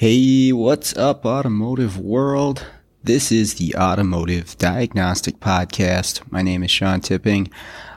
Hey, 0.00 0.50
what's 0.50 0.96
up, 0.96 1.26
automotive 1.26 1.98
world? 1.98 2.64
This 3.04 3.30
is 3.30 3.56
the 3.56 3.76
Automotive 3.76 4.56
Diagnostic 4.56 5.40
Podcast. 5.40 6.22
My 6.32 6.40
name 6.40 6.62
is 6.62 6.70
Sean 6.70 7.02
Tipping. 7.02 7.50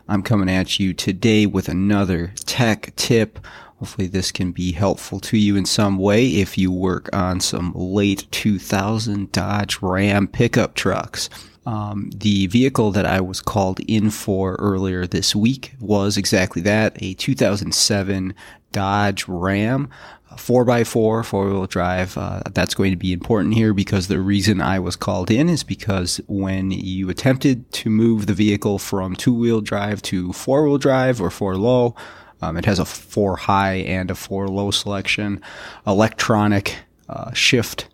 I'm 0.10 0.22
coming 0.22 0.50
at 0.50 0.82
you 0.82 0.94
today 0.94 1.46
with 1.46 1.70
another 1.70 2.34
tech 2.44 2.94
tip. 2.98 3.40
Hopefully, 3.80 4.08
this 4.08 4.34
can 4.34 4.52
be 4.52 4.74
helpful 4.74 5.22
to 5.22 5.38
you 5.38 5.56
in 5.56 5.66
some 5.66 5.98
way 5.98 6.28
if 6.28 6.58
you 6.58 6.74
work 6.74 7.10
on 7.14 7.40
some 7.40 7.72
late 7.74 8.28
2000 8.32 9.32
Dodge 9.32 9.82
Ram 9.82 10.28
pickup 10.28 10.76
trucks. 10.76 11.30
Um, 11.66 12.10
the 12.14 12.48
vehicle 12.48 12.92
that 12.92 13.06
I 13.06 13.22
was 13.22 13.40
called 13.40 13.80
in 13.80 14.10
for 14.10 14.56
earlier 14.56 15.08
this 15.08 15.34
week 15.34 15.76
was 15.80 16.18
exactly 16.18 16.62
that 16.64 17.02
a 17.02 17.14
2007 17.14 18.36
Dodge 18.74 19.26
Ram. 19.30 19.90
4x4 20.38 21.26
four 21.26 21.46
wheel 21.46 21.66
drive. 21.66 22.18
Uh, 22.18 22.42
that's 22.52 22.74
going 22.74 22.92
to 22.92 22.98
be 22.98 23.14
important 23.14 23.54
here 23.54 23.74
because 23.74 24.08
the 24.08 24.20
reason 24.20 24.62
I 24.62 24.80
was 24.80 24.96
called 24.96 25.32
in 25.32 25.50
is 25.50 25.64
because 25.64 26.20
when 26.28 26.72
you 26.72 27.10
attempted 27.10 27.72
to 27.74 27.90
move 27.90 28.26
the 28.26 28.34
vehicle 28.34 28.80
from 28.80 29.16
two 29.16 29.34
wheel 29.34 29.62
drive 29.62 30.02
to 30.04 30.34
four 30.34 30.64
wheel 30.64 30.78
drive 30.78 31.22
or 31.22 31.30
four 31.30 31.58
low, 31.58 31.96
um, 32.42 32.58
it 32.58 32.66
has 32.66 32.80
a 32.80 32.86
four 32.86 33.38
high 33.38 33.76
and 33.76 34.12
a 34.12 34.16
four 34.16 34.48
low 34.48 34.72
selection, 34.72 35.42
electronic 35.88 36.78
uh, 37.08 37.32
shift. 37.34 37.88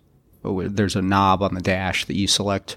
Oh, 0.44 0.66
there's 0.66 0.96
a 0.96 1.02
knob 1.02 1.42
on 1.42 1.54
the 1.54 1.60
dash 1.60 2.04
that 2.06 2.16
you 2.16 2.26
select 2.26 2.76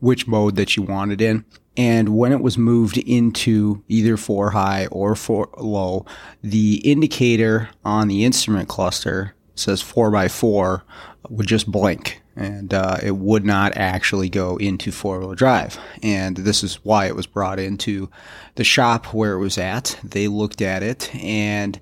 which 0.00 0.26
mode 0.26 0.56
that 0.56 0.76
you 0.76 0.82
wanted 0.82 1.20
in. 1.20 1.44
And 1.76 2.10
when 2.10 2.32
it 2.32 2.42
was 2.42 2.58
moved 2.58 2.98
into 2.98 3.82
either 3.88 4.16
four 4.16 4.50
high 4.50 4.86
or 4.86 5.14
four 5.14 5.48
low, 5.56 6.04
the 6.42 6.76
indicator 6.84 7.70
on 7.84 8.08
the 8.08 8.24
instrument 8.24 8.68
cluster 8.68 9.34
says 9.54 9.80
four 9.80 10.10
by 10.10 10.28
four 10.28 10.84
would 11.28 11.46
just 11.46 11.70
blink 11.70 12.22
and 12.36 12.72
uh, 12.72 12.98
it 13.02 13.16
would 13.16 13.44
not 13.44 13.76
actually 13.76 14.28
go 14.28 14.56
into 14.56 14.90
four 14.90 15.20
wheel 15.20 15.34
drive. 15.34 15.78
And 16.02 16.36
this 16.36 16.62
is 16.62 16.76
why 16.84 17.06
it 17.06 17.16
was 17.16 17.26
brought 17.26 17.58
into 17.58 18.10
the 18.54 18.64
shop 18.64 19.12
where 19.12 19.34
it 19.34 19.38
was 19.38 19.58
at. 19.58 19.98
They 20.02 20.28
looked 20.28 20.62
at 20.62 20.82
it 20.82 21.14
and 21.14 21.78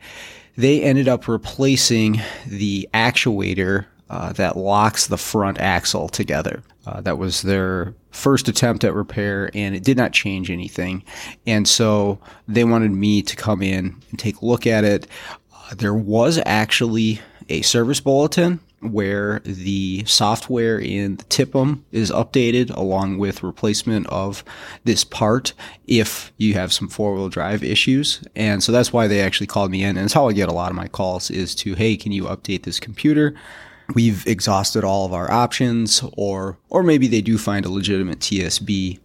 they 0.57 0.83
ended 0.83 1.09
up 1.09 1.29
replacing 1.29 2.21
the 2.47 2.89
actuator 2.93 3.87
uh, 4.09 4.33
that 4.33 4.57
locks 4.57 5.07
the 5.07 5.17
front 5.17 5.59
axle 5.59 6.09
together. 6.09 6.63
Uh, 6.85 7.01
that 7.01 7.19
was 7.19 7.43
their 7.43 7.95
first 8.11 8.49
attempt 8.49 8.85
at 8.85 8.95
repair, 8.95 9.51
and 9.55 9.75
it 9.75 9.85
did 9.85 9.97
not 9.97 10.13
change 10.13 10.51
anything. 10.51 11.05
And 11.47 11.67
so 11.67 12.19
they 12.49 12.65
wanted 12.65 12.93
me 12.93 13.23
to 13.23 13.37
come 13.37 13.63
in 13.63 13.97
and 14.11 14.19
take 14.19 14.41
a 14.41 14.47
look 14.47 14.67
at 14.67 14.85
it. 14.85 15.07
Uh, 15.53 15.75
there 15.77 15.95
was 15.95 16.41
actually 16.47 17.21
a 17.49 17.63
service 17.63 18.01
bulletin 18.01 18.61
where 18.81 19.41
the 19.41 20.05
software 20.07 20.79
in 20.79 21.17
the 21.17 21.25
TIPM 21.25 21.83
is 21.93 22.11
updated 22.11 22.75
along 22.77 23.19
with 23.19 23.43
replacement 23.43 24.07
of 24.07 24.43
this 24.85 25.05
part 25.05 25.53
if 25.87 26.33
you 26.39 26.55
have 26.55 26.73
some 26.73 26.89
four 26.89 27.15
wheel 27.15 27.29
drive 27.29 27.63
issues. 27.63 28.25
And 28.35 28.63
so 28.63 28.73
that's 28.73 28.93
why 28.93 29.07
they 29.07 29.21
actually 29.21 29.49
called 29.49 29.71
me 29.71 29.83
in. 29.83 29.97
And 29.97 30.07
it's 30.07 30.15
how 30.15 30.29
I 30.29 30.33
get 30.33 30.49
a 30.49 30.55
lot 30.55 30.71
of 30.71 30.77
my 30.77 30.89
calls 30.89 31.31
is 31.31 31.55
to, 31.57 31.75
Hey, 31.75 31.97
can 31.97 32.13
you 32.13 32.25
update 32.25 32.63
this 32.63 32.81
computer? 32.81 33.35
We've 33.95 34.27
exhausted 34.27 34.85
all 34.85 35.07
of 35.07 35.13
our 35.13 35.31
options 35.31 36.03
or 36.17 36.59
or 36.69 36.83
maybe 36.83 37.07
they 37.07 37.21
do 37.21 37.39
find 37.39 37.65
a 37.65 37.71
legitimate 37.71 38.19
TSB 38.21 38.99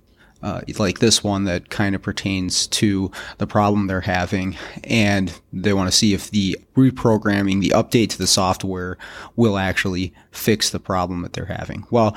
uh, 0.43 0.61
like 0.77 0.99
this 0.99 1.23
one 1.23 1.45
that 1.45 1.69
kind 1.69 1.95
of 1.95 2.01
pertains 2.01 2.67
to 2.67 3.11
the 3.39 3.47
problem 3.47 3.87
they're 3.87 4.01
having 4.01 4.55
and 4.83 5.39
they 5.51 5.73
want 5.73 5.89
to 5.89 5.95
see 5.95 6.13
if 6.13 6.29
the 6.29 6.57
reprogramming 6.75 7.61
the 7.61 7.69
update 7.69 8.09
to 8.09 8.17
the 8.17 8.27
software 8.27 8.97
will 9.35 9.57
actually 9.57 10.13
fix 10.31 10.69
the 10.69 10.79
problem 10.79 11.23
that 11.23 11.33
they're 11.33 11.45
having. 11.45 11.85
Well 11.89 12.15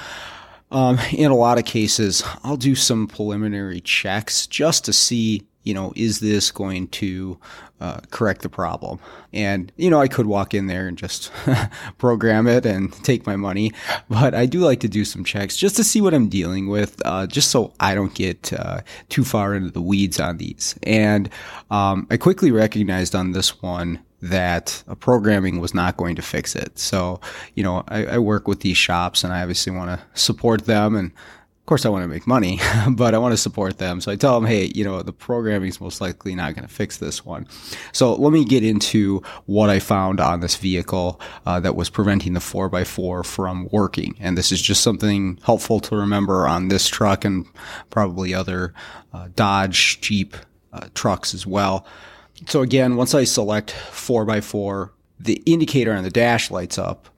um, 0.70 0.98
in 1.12 1.30
a 1.30 1.36
lot 1.36 1.58
of 1.58 1.64
cases 1.64 2.22
i'll 2.44 2.56
do 2.56 2.75
some 2.75 3.06
preliminary 3.06 3.80
checks 3.80 4.47
just 4.47 4.84
to 4.84 4.92
see 4.92 5.47
you 5.68 5.74
know, 5.74 5.92
is 5.94 6.20
this 6.20 6.50
going 6.50 6.88
to 6.88 7.38
uh, 7.78 8.00
correct 8.10 8.40
the 8.40 8.48
problem? 8.48 8.98
And, 9.34 9.70
you 9.76 9.90
know, 9.90 10.00
I 10.00 10.08
could 10.08 10.24
walk 10.24 10.54
in 10.54 10.66
there 10.66 10.88
and 10.88 10.96
just 10.96 11.30
program 11.98 12.46
it 12.46 12.64
and 12.64 12.90
take 13.04 13.26
my 13.26 13.36
money, 13.36 13.72
but 14.08 14.34
I 14.34 14.46
do 14.46 14.60
like 14.60 14.80
to 14.80 14.88
do 14.88 15.04
some 15.04 15.24
checks 15.24 15.58
just 15.58 15.76
to 15.76 15.84
see 15.84 16.00
what 16.00 16.14
I'm 16.14 16.30
dealing 16.30 16.68
with, 16.68 17.02
uh, 17.04 17.26
just 17.26 17.50
so 17.50 17.74
I 17.80 17.94
don't 17.94 18.14
get 18.14 18.50
uh, 18.54 18.80
too 19.10 19.24
far 19.24 19.54
into 19.54 19.70
the 19.70 19.82
weeds 19.82 20.18
on 20.18 20.38
these. 20.38 20.74
And 20.84 21.28
um, 21.70 22.06
I 22.10 22.16
quickly 22.16 22.50
recognized 22.50 23.14
on 23.14 23.32
this 23.32 23.60
one 23.60 24.00
that 24.22 24.82
programming 25.00 25.60
was 25.60 25.74
not 25.74 25.98
going 25.98 26.16
to 26.16 26.22
fix 26.22 26.56
it. 26.56 26.78
So, 26.78 27.20
you 27.54 27.62
know, 27.62 27.84
I, 27.88 28.06
I 28.06 28.18
work 28.18 28.48
with 28.48 28.60
these 28.60 28.78
shops 28.78 29.22
and 29.22 29.34
I 29.34 29.42
obviously 29.42 29.72
want 29.72 29.90
to 29.90 30.20
support 30.20 30.64
them 30.64 30.96
and 30.96 31.12
course, 31.68 31.84
I 31.84 31.90
want 31.90 32.02
to 32.02 32.08
make 32.08 32.26
money, 32.26 32.60
but 32.90 33.14
I 33.14 33.18
want 33.18 33.32
to 33.32 33.36
support 33.36 33.78
them. 33.78 34.00
So 34.00 34.10
I 34.10 34.16
tell 34.16 34.40
them, 34.40 34.48
hey, 34.48 34.72
you 34.74 34.84
know, 34.84 35.02
the 35.02 35.12
programming 35.12 35.68
is 35.68 35.80
most 35.80 36.00
likely 36.00 36.34
not 36.34 36.54
going 36.54 36.66
to 36.66 36.72
fix 36.72 36.96
this 36.96 37.24
one. 37.24 37.46
So 37.92 38.14
let 38.14 38.32
me 38.32 38.44
get 38.44 38.64
into 38.64 39.22
what 39.46 39.68
I 39.68 39.78
found 39.78 40.18
on 40.18 40.40
this 40.40 40.56
vehicle 40.56 41.20
uh, 41.46 41.60
that 41.60 41.76
was 41.76 41.90
preventing 41.90 42.32
the 42.32 42.40
4x4 42.40 43.24
from 43.24 43.68
working. 43.70 44.16
And 44.18 44.36
this 44.36 44.50
is 44.50 44.62
just 44.62 44.82
something 44.82 45.38
helpful 45.44 45.78
to 45.80 45.96
remember 45.96 46.48
on 46.48 46.68
this 46.68 46.88
truck 46.88 47.24
and 47.24 47.46
probably 47.90 48.32
other 48.32 48.72
uh, 49.12 49.28
Dodge, 49.36 50.00
Jeep 50.00 50.36
uh, 50.72 50.88
trucks 50.94 51.34
as 51.34 51.46
well. 51.46 51.86
So 52.46 52.62
again, 52.62 52.96
once 52.96 53.14
I 53.14 53.24
select 53.24 53.74
4x4, 53.90 54.90
the 55.20 55.42
indicator 55.44 55.92
on 55.92 56.04
the 56.04 56.10
dash 56.10 56.50
lights 56.50 56.78
up 56.78 57.08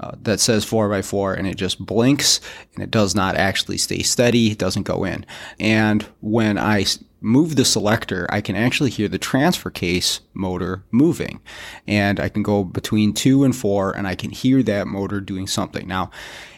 uh, 0.00 0.12
that 0.22 0.40
says 0.40 0.64
4x4 0.64 1.36
and 1.38 1.46
it 1.46 1.56
just 1.56 1.84
blinks 1.84 2.40
and 2.74 2.82
it 2.82 2.90
does 2.90 3.14
not 3.14 3.36
actually 3.36 3.78
stay 3.78 4.02
steady, 4.02 4.52
it 4.52 4.58
doesn't 4.58 4.84
go 4.84 5.04
in. 5.04 5.26
And 5.58 6.02
when 6.20 6.58
I 6.58 6.84
move 7.20 7.56
the 7.56 7.64
selector, 7.64 8.26
I 8.30 8.40
can 8.40 8.54
actually 8.54 8.90
hear 8.90 9.08
the 9.08 9.18
transfer 9.18 9.70
case 9.70 10.20
motor 10.34 10.84
moving. 10.90 11.40
And 11.86 12.20
I 12.20 12.28
can 12.28 12.42
go 12.42 12.62
between 12.62 13.12
two 13.12 13.44
and 13.44 13.54
four 13.54 13.96
and 13.96 14.06
I 14.06 14.14
can 14.14 14.30
hear 14.30 14.62
that 14.62 14.86
motor 14.86 15.20
doing 15.20 15.46
something. 15.46 15.86
Now, 15.88 16.10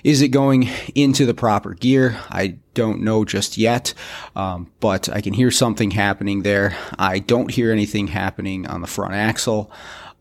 is 0.05 0.21
it 0.21 0.29
going 0.29 0.69
into 0.95 1.25
the 1.25 1.35
proper 1.35 1.75
gear? 1.75 2.19
I 2.31 2.59
don't 2.75 3.03
know 3.03 3.25
just 3.25 3.57
yet, 3.57 3.95
um, 4.37 4.71
but 4.81 5.09
I 5.09 5.21
can 5.21 5.33
hear 5.33 5.51
something 5.51 5.93
happening 5.93 6.43
there. 6.43 6.77
I 6.99 7.19
don't 7.19 7.51
hear 7.51 7.73
anything 7.73 8.09
happening 8.09 8.67
on 8.67 8.81
the 8.81 8.87
front 8.87 9.15
axle. 9.15 9.71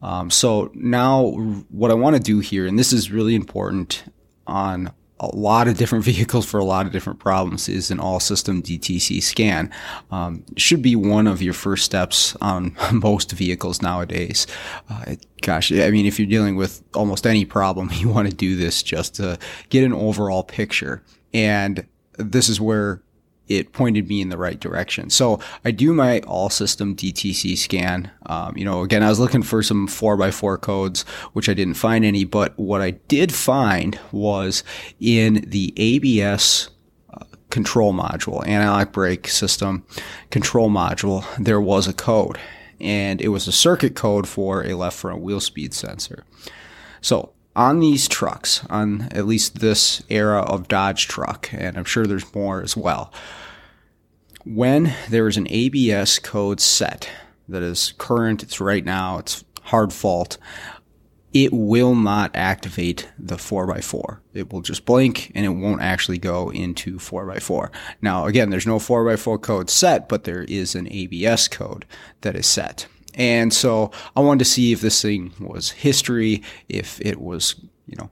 Um, 0.02 0.30
so 0.30 0.72
now 0.74 1.32
what 1.70 1.92
I 1.92 1.94
want 1.94 2.16
to 2.16 2.22
do 2.22 2.40
here, 2.40 2.66
and 2.66 2.80
this 2.80 2.94
is 2.94 3.12
really 3.12 3.36
important 3.36 4.04
on 4.48 4.92
a 5.20 5.36
lot 5.36 5.68
of 5.68 5.78
different 5.78 6.06
vehicles 6.14 6.46
for 6.46 6.60
a 6.60 6.64
lot 6.64 6.86
of 6.86 6.92
different 6.92 7.20
problems 7.20 7.68
is 7.68 7.92
an 7.92 8.00
all 8.00 8.20
system 8.20 8.62
DTC 8.62 9.22
scan. 9.22 9.72
Um, 10.12 10.44
should 10.58 10.82
be 10.82 10.96
one 10.96 11.28
of 11.28 11.42
your 11.42 11.54
first 11.54 11.86
steps 11.86 12.36
on 12.42 12.76
most 12.92 13.32
vehicles 13.32 13.82
nowadays. 13.82 14.48
Uh, 14.90 15.16
gosh, 15.42 15.72
I 15.72 15.90
mean, 15.92 16.06
if 16.06 16.20
you're 16.20 16.28
dealing 16.28 16.56
with 16.56 16.84
almost 16.94 17.28
any 17.28 17.46
problem, 17.46 17.90
you 17.94 18.09
want 18.09 18.30
to 18.30 18.36
do 18.36 18.56
this 18.56 18.82
just 18.84 19.16
to 19.16 19.38
get 19.70 19.84
an 19.84 19.94
overall 19.94 20.44
picture. 20.44 21.04
And 21.34 21.86
this 22.18 22.50
is 22.50 22.59
where 22.59 23.02
it 23.50 23.74
pointed 23.74 24.08
me 24.08 24.22
in 24.22 24.30
the 24.30 24.38
right 24.38 24.60
direction. 24.60 25.10
So 25.10 25.40
I 25.66 25.72
do 25.72 25.94
my 25.94 26.20
all 26.22 26.50
system 26.50 26.96
DTC 26.96 27.58
scan. 27.58 28.12
Um, 28.28 28.56
you 28.56 28.64
know, 28.64 28.84
again, 28.84 29.04
I 29.04 29.10
was 29.10 29.20
looking 29.20 29.44
for 29.44 29.62
some 29.64 29.88
four 29.88 30.16
by 30.16 30.32
four 30.32 30.58
codes, 30.58 31.02
which 31.34 31.50
I 31.50 31.54
didn't 31.54 31.74
find 31.74 32.06
any, 32.06 32.24
but 32.24 32.58
what 32.58 32.82
I 32.82 32.92
did 32.92 33.34
find 33.34 34.00
was 34.12 34.64
in 35.00 35.44
the 35.48 35.74
ABS 35.76 36.70
uh, 37.12 37.26
control 37.50 37.94
module, 37.94 38.48
anti-lock 38.48 38.94
brake 38.94 39.28
system 39.28 39.86
control 40.30 40.70
module, 40.70 41.26
there 41.38 41.59
was 41.59 41.88
a 41.88 41.94
code 41.94 42.40
and 42.80 43.22
it 43.22 43.30
was 43.30 43.48
a 43.48 43.52
circuit 43.52 43.96
code 43.96 44.28
for 44.28 44.66
a 44.66 44.74
left 44.74 44.98
front 44.98 45.22
wheel 45.22 45.40
speed 45.40 45.74
sensor. 45.74 46.24
So 47.02 47.34
on 47.56 47.80
these 47.80 48.08
trucks, 48.08 48.66
on 48.70 49.09
at 49.12 49.26
least 49.26 49.59
this 49.59 50.03
era 50.09 50.41
of 50.41 50.68
Dodge 50.68 51.08
truck, 51.08 51.50
and 51.52 51.78
I'm 51.78 51.84
sure 51.84 52.06
there's 52.06 52.34
more 52.34 52.62
as 52.62 52.78
well, 52.78 53.12
when 54.46 54.94
there 55.09 55.28
is 55.28 55.38
an 55.38 55.47
ABS 55.50 56.20
code 56.20 56.59
set 56.59 57.09
that 57.47 57.64
is 57.64 57.94
current, 57.97 58.44
it's 58.44 58.62
right 58.62 58.86
now, 58.86 59.18
it's 59.18 59.44
hard 59.64 59.91
fault, 59.91 60.38
it 61.34 61.53
will 61.53 61.94
not 61.94 62.32
activate 62.36 63.08
the 63.20 63.36
4x4. 63.36 64.20
It 64.34 64.52
will 64.52 64.62
just 64.62 64.86
blink 64.86 65.32
and 65.36 65.46
it 65.46 65.50
won't 65.50 65.82
actually 65.82 66.18
go 66.18 66.50
into 66.52 66.97
4x4. 66.97 67.70
Now, 68.02 68.26
again, 68.26 68.50
there's 68.50 68.66
no 68.66 68.80
4x4 68.80 69.41
code 69.41 69.70
set, 69.70 70.09
but 70.09 70.24
there 70.24 70.44
is 70.44 70.74
an 70.74 70.92
ABS 70.92 71.47
code 71.47 71.85
that 72.22 72.35
is 72.35 72.47
set. 72.47 72.88
And 73.14 73.53
so 73.53 73.92
I 74.16 74.22
wanted 74.22 74.40
to 74.40 74.46
see 74.46 74.72
if 74.72 74.82
this 74.82 75.02
thing 75.02 75.34
was 75.40 75.72
history, 75.72 76.42
if 76.68 77.00
it 77.02 77.22
was, 77.22 77.56
you 77.85 77.97
know, 77.97 78.09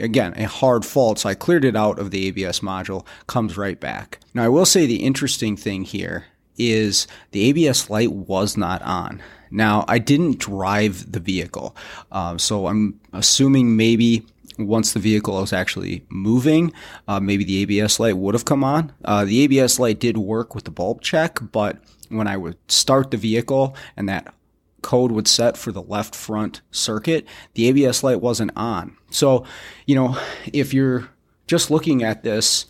again, 0.00 0.34
a 0.36 0.44
hard 0.44 0.84
fault. 0.84 1.20
So 1.20 1.28
I 1.28 1.34
cleared 1.34 1.64
it 1.64 1.76
out 1.76 1.98
of 1.98 2.10
the 2.10 2.28
ABS 2.28 2.60
module, 2.60 3.04
comes 3.26 3.56
right 3.56 3.80
back. 3.80 4.17
Now 4.34 4.44
I 4.44 4.48
will 4.48 4.66
say 4.66 4.86
the 4.86 5.04
interesting 5.04 5.56
thing 5.56 5.84
here 5.84 6.26
is 6.56 7.06
the 7.30 7.48
ABS 7.48 7.88
light 7.88 8.12
was 8.12 8.56
not 8.56 8.82
on. 8.82 9.22
Now 9.50 9.84
I 9.88 9.98
didn't 9.98 10.38
drive 10.38 11.10
the 11.12 11.20
vehicle, 11.20 11.74
uh, 12.12 12.36
so 12.38 12.66
I'm 12.66 13.00
assuming 13.12 13.76
maybe 13.76 14.26
once 14.58 14.92
the 14.92 15.00
vehicle 15.00 15.40
was 15.40 15.52
actually 15.52 16.04
moving, 16.08 16.72
uh, 17.06 17.20
maybe 17.20 17.44
the 17.44 17.62
ABS 17.62 18.00
light 18.00 18.16
would 18.16 18.34
have 18.34 18.44
come 18.44 18.64
on. 18.64 18.92
Uh, 19.04 19.24
the 19.24 19.40
ABS 19.42 19.78
light 19.78 20.00
did 20.00 20.18
work 20.18 20.54
with 20.54 20.64
the 20.64 20.70
bulb 20.70 21.00
check, 21.00 21.38
but 21.52 21.78
when 22.08 22.26
I 22.26 22.36
would 22.36 22.56
start 22.70 23.10
the 23.10 23.16
vehicle 23.16 23.76
and 23.96 24.08
that 24.08 24.34
code 24.82 25.12
would 25.12 25.28
set 25.28 25.56
for 25.56 25.72
the 25.72 25.82
left 25.82 26.14
front 26.14 26.60
circuit, 26.70 27.26
the 27.54 27.68
ABS 27.68 28.02
light 28.02 28.20
wasn't 28.20 28.52
on. 28.56 28.96
So, 29.10 29.44
you 29.86 29.94
know, 29.94 30.18
if 30.52 30.74
you're 30.74 31.08
just 31.46 31.70
looking 31.70 32.02
at 32.02 32.22
this, 32.22 32.66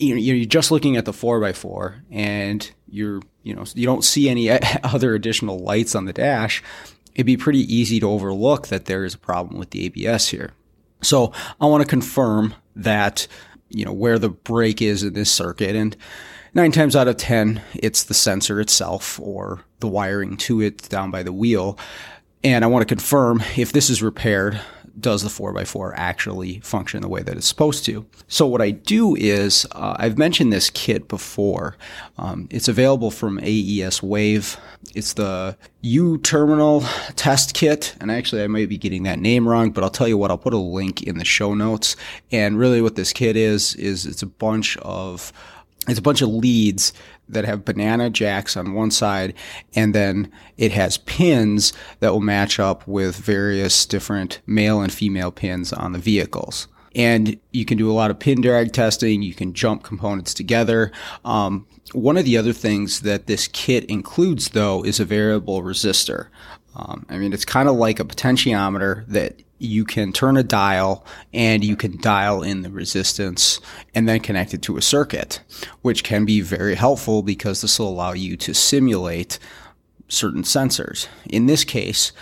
you're 0.00 0.46
just 0.46 0.70
looking 0.70 0.96
at 0.96 1.04
the 1.04 1.12
4x4 1.12 2.00
and 2.10 2.70
you're, 2.88 3.20
you 3.42 3.54
know, 3.54 3.64
you 3.74 3.86
don't 3.86 4.04
see 4.04 4.28
any 4.28 4.50
other 4.82 5.14
additional 5.14 5.58
lights 5.58 5.94
on 5.94 6.06
the 6.06 6.12
dash, 6.12 6.62
it'd 7.14 7.26
be 7.26 7.36
pretty 7.36 7.72
easy 7.72 8.00
to 8.00 8.08
overlook 8.08 8.68
that 8.68 8.86
there 8.86 9.04
is 9.04 9.14
a 9.14 9.18
problem 9.18 9.58
with 9.58 9.70
the 9.70 9.84
ABS 9.86 10.28
here. 10.28 10.52
So 11.02 11.32
I 11.60 11.66
want 11.66 11.82
to 11.82 11.88
confirm 11.88 12.54
that, 12.76 13.26
you 13.68 13.84
know, 13.84 13.92
where 13.92 14.18
the 14.18 14.28
break 14.28 14.82
is 14.82 15.02
in 15.02 15.14
this 15.14 15.30
circuit. 15.30 15.74
And 15.74 15.96
nine 16.54 16.72
times 16.72 16.96
out 16.96 17.08
of 17.08 17.16
10, 17.16 17.62
it's 17.74 18.04
the 18.04 18.14
sensor 18.14 18.60
itself 18.60 19.18
or 19.20 19.64
the 19.80 19.88
wiring 19.88 20.36
to 20.38 20.60
it 20.60 20.88
down 20.88 21.10
by 21.10 21.22
the 21.22 21.32
wheel. 21.32 21.78
And 22.42 22.64
I 22.64 22.68
want 22.68 22.86
to 22.86 22.94
confirm 22.94 23.42
if 23.56 23.72
this 23.72 23.90
is 23.90 24.02
repaired, 24.02 24.60
does 25.00 25.22
the 25.22 25.28
4x4 25.28 25.92
actually 25.96 26.60
function 26.60 27.02
the 27.02 27.08
way 27.08 27.22
that 27.22 27.36
it's 27.36 27.46
supposed 27.46 27.84
to? 27.86 28.06
So 28.28 28.46
what 28.46 28.60
I 28.60 28.70
do 28.70 29.14
is, 29.16 29.66
uh, 29.72 29.96
I've 29.98 30.18
mentioned 30.18 30.52
this 30.52 30.70
kit 30.70 31.08
before. 31.08 31.76
Um, 32.18 32.48
it's 32.50 32.68
available 32.68 33.10
from 33.10 33.40
AES 33.40 34.02
Wave. 34.02 34.56
It's 34.94 35.14
the 35.14 35.56
U 35.82 36.18
terminal 36.18 36.82
test 37.16 37.54
kit. 37.54 37.94
And 38.00 38.10
actually, 38.10 38.42
I 38.42 38.46
might 38.46 38.68
be 38.68 38.78
getting 38.78 39.04
that 39.04 39.18
name 39.18 39.48
wrong, 39.48 39.70
but 39.70 39.84
I'll 39.84 39.90
tell 39.90 40.08
you 40.08 40.18
what, 40.18 40.30
I'll 40.30 40.38
put 40.38 40.54
a 40.54 40.58
link 40.58 41.02
in 41.02 41.18
the 41.18 41.24
show 41.24 41.54
notes. 41.54 41.96
And 42.30 42.58
really 42.58 42.82
what 42.82 42.96
this 42.96 43.12
kit 43.12 43.36
is, 43.36 43.74
is 43.76 44.06
it's 44.06 44.22
a 44.22 44.26
bunch 44.26 44.76
of 44.78 45.32
it's 45.88 45.98
a 45.98 46.02
bunch 46.02 46.20
of 46.20 46.28
leads 46.28 46.92
that 47.32 47.44
have 47.44 47.64
banana 47.64 48.10
jacks 48.10 48.56
on 48.56 48.74
one 48.74 48.90
side, 48.90 49.34
and 49.74 49.94
then 49.94 50.30
it 50.56 50.72
has 50.72 50.98
pins 50.98 51.72
that 52.00 52.12
will 52.12 52.20
match 52.20 52.58
up 52.58 52.86
with 52.86 53.16
various 53.16 53.86
different 53.86 54.40
male 54.46 54.80
and 54.80 54.92
female 54.92 55.30
pins 55.30 55.72
on 55.72 55.92
the 55.92 55.98
vehicles. 55.98 56.68
And 56.94 57.38
you 57.52 57.64
can 57.64 57.78
do 57.78 57.90
a 57.90 57.94
lot 57.94 58.10
of 58.10 58.18
pin 58.18 58.40
drag 58.40 58.72
testing. 58.72 59.22
You 59.22 59.34
can 59.34 59.52
jump 59.52 59.84
components 59.84 60.34
together. 60.34 60.90
Um, 61.24 61.66
one 61.92 62.16
of 62.16 62.24
the 62.24 62.36
other 62.36 62.52
things 62.52 63.00
that 63.02 63.26
this 63.26 63.48
kit 63.48 63.84
includes, 63.84 64.50
though, 64.50 64.84
is 64.84 64.98
a 64.98 65.04
variable 65.04 65.62
resistor. 65.62 66.28
Um, 66.74 67.06
I 67.08 67.18
mean, 67.18 67.32
it's 67.32 67.44
kind 67.44 67.68
of 67.68 67.76
like 67.76 68.00
a 68.00 68.04
potentiometer 68.04 69.06
that 69.08 69.40
you 69.60 69.84
can 69.84 70.12
turn 70.12 70.36
a 70.36 70.42
dial 70.42 71.04
and 71.34 71.62
you 71.62 71.76
can 71.76 72.00
dial 72.00 72.42
in 72.42 72.62
the 72.62 72.70
resistance 72.70 73.60
and 73.94 74.08
then 74.08 74.20
connect 74.20 74.54
it 74.54 74.62
to 74.62 74.78
a 74.78 74.82
circuit, 74.82 75.40
which 75.82 76.02
can 76.02 76.24
be 76.24 76.40
very 76.40 76.74
helpful 76.74 77.22
because 77.22 77.60
this 77.60 77.78
will 77.78 77.88
allow 77.88 78.12
you 78.12 78.36
to 78.38 78.54
simulate 78.54 79.38
certain 80.08 80.42
sensors. 80.42 81.08
In 81.28 81.46
this 81.46 81.62
case, 81.62 82.12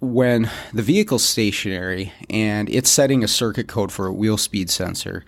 when 0.00 0.48
the 0.72 0.82
vehicle's 0.82 1.24
stationary 1.24 2.12
and 2.30 2.70
it's 2.70 2.90
setting 2.90 3.24
a 3.24 3.28
circuit 3.28 3.66
code 3.66 3.90
for 3.90 4.06
a 4.06 4.12
wheel 4.12 4.36
speed 4.36 4.70
sensor, 4.70 5.24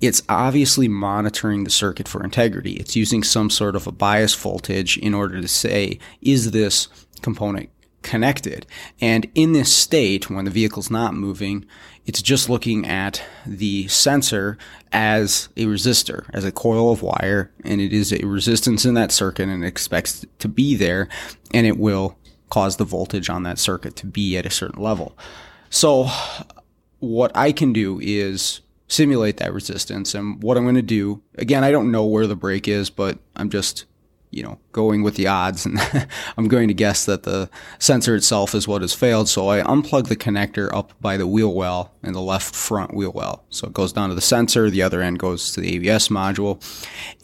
it's 0.00 0.22
obviously 0.28 0.86
monitoring 0.86 1.64
the 1.64 1.70
circuit 1.70 2.06
for 2.06 2.22
integrity. 2.22 2.74
It's 2.74 2.94
using 2.94 3.22
some 3.22 3.50
sort 3.50 3.74
of 3.74 3.86
a 3.86 3.92
bias 3.92 4.34
voltage 4.34 4.96
in 4.98 5.14
order 5.14 5.40
to 5.40 5.48
say, 5.48 5.98
is 6.22 6.52
this 6.52 6.88
component 7.22 7.70
connected. 8.02 8.66
And 9.00 9.30
in 9.34 9.52
this 9.52 9.72
state, 9.72 10.30
when 10.30 10.44
the 10.44 10.50
vehicle's 10.50 10.90
not 10.90 11.14
moving, 11.14 11.66
it's 12.06 12.22
just 12.22 12.48
looking 12.48 12.86
at 12.86 13.22
the 13.46 13.86
sensor 13.88 14.58
as 14.90 15.48
a 15.56 15.66
resistor, 15.66 16.28
as 16.32 16.44
a 16.44 16.52
coil 16.52 16.90
of 16.90 17.02
wire, 17.02 17.52
and 17.64 17.80
it 17.80 17.92
is 17.92 18.12
a 18.12 18.26
resistance 18.26 18.84
in 18.84 18.94
that 18.94 19.12
circuit 19.12 19.48
and 19.48 19.64
expects 19.64 20.24
to 20.38 20.48
be 20.48 20.74
there, 20.74 21.08
and 21.52 21.66
it 21.66 21.78
will 21.78 22.16
cause 22.48 22.76
the 22.76 22.84
voltage 22.84 23.30
on 23.30 23.44
that 23.44 23.58
circuit 23.58 23.96
to 23.96 24.06
be 24.06 24.36
at 24.36 24.46
a 24.46 24.50
certain 24.50 24.82
level. 24.82 25.16
So 25.68 26.08
what 26.98 27.30
I 27.36 27.52
can 27.52 27.72
do 27.72 28.00
is 28.02 28.60
simulate 28.88 29.36
that 29.36 29.54
resistance. 29.54 30.14
And 30.14 30.42
what 30.42 30.56
I'm 30.56 30.64
going 30.64 30.74
to 30.74 30.82
do, 30.82 31.22
again, 31.36 31.62
I 31.62 31.70
don't 31.70 31.92
know 31.92 32.04
where 32.04 32.26
the 32.26 32.34
break 32.34 32.66
is, 32.66 32.90
but 32.90 33.18
I'm 33.36 33.50
just 33.50 33.84
you 34.30 34.42
know, 34.42 34.58
going 34.72 35.02
with 35.02 35.16
the 35.16 35.26
odds. 35.26 35.66
And 35.66 35.78
I'm 36.36 36.48
going 36.48 36.68
to 36.68 36.74
guess 36.74 37.04
that 37.06 37.24
the 37.24 37.50
sensor 37.78 38.14
itself 38.14 38.54
is 38.54 38.68
what 38.68 38.82
has 38.82 38.94
failed. 38.94 39.28
So 39.28 39.48
I 39.48 39.60
unplug 39.62 40.08
the 40.08 40.16
connector 40.16 40.72
up 40.72 40.92
by 41.00 41.16
the 41.16 41.26
wheel 41.26 41.52
well 41.52 41.92
in 42.02 42.12
the 42.12 42.20
left 42.20 42.54
front 42.54 42.94
wheel 42.94 43.12
well. 43.12 43.44
So 43.50 43.66
it 43.66 43.72
goes 43.72 43.92
down 43.92 44.08
to 44.08 44.14
the 44.14 44.20
sensor. 44.20 44.70
The 44.70 44.82
other 44.82 45.02
end 45.02 45.18
goes 45.18 45.52
to 45.52 45.60
the 45.60 45.74
ABS 45.76 46.08
module. 46.08 46.62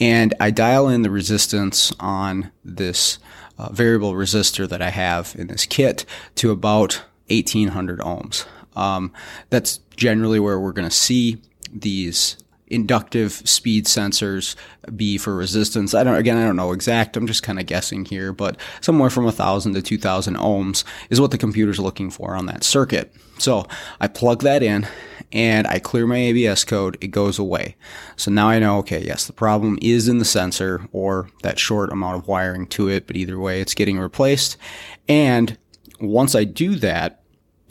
And 0.00 0.34
I 0.40 0.50
dial 0.50 0.88
in 0.88 1.02
the 1.02 1.10
resistance 1.10 1.92
on 2.00 2.50
this 2.64 3.18
uh, 3.58 3.70
variable 3.72 4.12
resistor 4.12 4.68
that 4.68 4.82
I 4.82 4.90
have 4.90 5.34
in 5.38 5.46
this 5.46 5.64
kit 5.64 6.04
to 6.36 6.50
about 6.50 7.02
1800 7.28 8.00
ohms. 8.00 8.46
Um, 8.74 9.12
that's 9.48 9.78
generally 9.96 10.38
where 10.38 10.60
we're 10.60 10.72
going 10.72 10.88
to 10.88 10.94
see 10.94 11.40
these 11.72 12.36
inductive 12.68 13.32
speed 13.32 13.86
sensors 13.86 14.56
be 14.94 15.18
for 15.18 15.34
resistance. 15.34 15.94
I 15.94 16.02
don't, 16.04 16.16
again, 16.16 16.36
I 16.36 16.44
don't 16.44 16.56
know 16.56 16.72
exact. 16.72 17.16
I'm 17.16 17.26
just 17.26 17.42
kind 17.42 17.60
of 17.60 17.66
guessing 17.66 18.04
here, 18.04 18.32
but 18.32 18.56
somewhere 18.80 19.10
from 19.10 19.26
a 19.26 19.32
thousand 19.32 19.74
to 19.74 19.82
2000 19.82 20.36
ohms 20.36 20.84
is 21.10 21.20
what 21.20 21.30
the 21.30 21.38
computer's 21.38 21.78
looking 21.78 22.10
for 22.10 22.34
on 22.34 22.46
that 22.46 22.64
circuit. 22.64 23.14
So 23.38 23.66
I 24.00 24.08
plug 24.08 24.42
that 24.42 24.62
in 24.62 24.86
and 25.32 25.66
I 25.66 25.78
clear 25.78 26.06
my 26.06 26.16
ABS 26.16 26.64
code. 26.64 26.96
It 27.00 27.08
goes 27.08 27.38
away. 27.38 27.76
So 28.16 28.30
now 28.30 28.48
I 28.48 28.58
know, 28.58 28.78
okay, 28.78 29.02
yes, 29.02 29.26
the 29.26 29.32
problem 29.32 29.78
is 29.82 30.08
in 30.08 30.18
the 30.18 30.24
sensor 30.24 30.88
or 30.92 31.30
that 31.42 31.58
short 31.58 31.92
amount 31.92 32.16
of 32.16 32.28
wiring 32.28 32.66
to 32.68 32.88
it, 32.88 33.06
but 33.06 33.16
either 33.16 33.38
way, 33.38 33.60
it's 33.60 33.74
getting 33.74 33.98
replaced. 33.98 34.56
And 35.08 35.56
once 36.00 36.34
I 36.34 36.44
do 36.44 36.76
that 36.76 37.22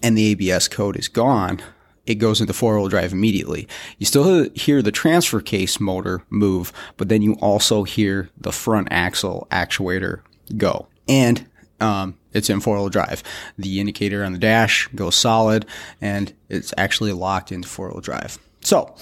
and 0.03 0.17
the 0.17 0.31
ABS 0.31 0.67
code 0.67 0.97
is 0.97 1.07
gone, 1.07 1.61
it 2.05 2.15
goes 2.15 2.41
into 2.41 2.53
four 2.53 2.77
wheel 2.77 2.87
drive 2.87 3.13
immediately. 3.13 3.67
You 3.97 4.05
still 4.05 4.49
hear 4.51 4.81
the 4.81 4.91
transfer 4.91 5.41
case 5.41 5.79
motor 5.79 6.23
move, 6.29 6.71
but 6.97 7.09
then 7.09 7.21
you 7.21 7.33
also 7.35 7.83
hear 7.83 8.29
the 8.37 8.51
front 8.51 8.87
axle 8.91 9.47
actuator 9.51 10.21
go. 10.57 10.87
And 11.07 11.47
um, 11.79 12.17
it's 12.33 12.49
in 12.49 12.59
four 12.59 12.77
wheel 12.77 12.89
drive. 12.89 13.23
The 13.57 13.79
indicator 13.79 14.23
on 14.23 14.33
the 14.33 14.39
dash 14.39 14.87
goes 14.95 15.15
solid 15.15 15.65
and 16.01 16.33
it's 16.49 16.73
actually 16.77 17.13
locked 17.13 17.51
into 17.51 17.67
four 17.67 17.89
wheel 17.89 18.01
drive. 18.01 18.37
So 18.61 18.95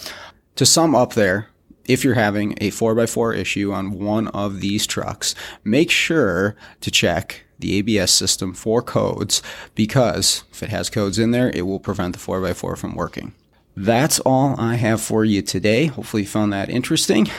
to 0.55 0.65
sum 0.65 0.95
up 0.95 1.13
there, 1.13 1.47
if 1.85 2.03
you're 2.03 2.13
having 2.13 2.53
a 2.61 2.71
4x4 2.71 3.37
issue 3.37 3.73
on 3.73 3.99
one 3.99 4.29
of 4.29 4.61
these 4.61 4.87
trucks, 4.87 5.35
make 5.63 5.91
sure 5.91 6.55
to 6.81 6.89
check 6.89 7.42
the 7.59 7.77
ABS 7.77 8.11
system 8.11 8.53
for 8.53 8.81
codes 8.81 9.41
because 9.75 10.43
if 10.51 10.63
it 10.63 10.69
has 10.69 10.89
codes 10.89 11.19
in 11.19 11.31
there, 11.31 11.49
it 11.53 11.65
will 11.65 11.79
prevent 11.79 12.13
the 12.13 12.19
4x4 12.19 12.77
from 12.77 12.95
working. 12.95 13.33
That's 13.75 14.19
all 14.19 14.55
I 14.59 14.75
have 14.75 15.01
for 15.01 15.25
you 15.25 15.41
today. 15.41 15.87
Hopefully, 15.87 16.23
you 16.23 16.29
found 16.29 16.53
that 16.53 16.69
interesting. 16.69 17.29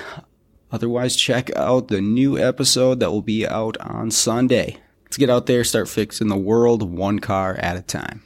Otherwise, 0.73 1.15
check 1.15 1.55
out 1.55 1.89
the 1.89 2.01
new 2.01 2.37
episode 2.37 2.99
that 2.99 3.13
will 3.13 3.23
be 3.23 3.47
out 3.47 3.77
on 3.79 4.11
Sunday. 4.11 4.79
Let's 5.05 5.17
get 5.17 5.31
out 5.31 5.47
there, 5.47 5.63
start 5.63 5.89
fixing 5.89 6.27
the 6.27 6.37
world 6.37 6.83
one 6.83 7.21
car 7.21 7.55
at 7.55 7.77
a 7.77 7.83
time. 7.83 8.23